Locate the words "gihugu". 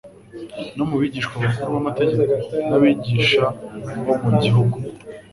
4.43-4.77